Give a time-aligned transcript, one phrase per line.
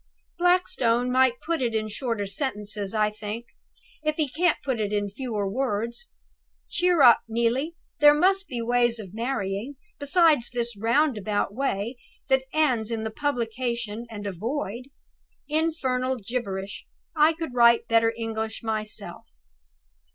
[0.39, 3.45] "Blackstone might put it in shorter sentences, I think,
[4.01, 6.07] if he can't put it in fewer words.
[6.67, 7.75] Cheer up, Neelie!
[7.99, 11.97] there must be other ways of marrying, besides this roundabout way,
[12.29, 14.85] that ends in a Publication and a Void.
[15.47, 16.83] Infernal gibberish!
[17.15, 19.27] I could write better English myself."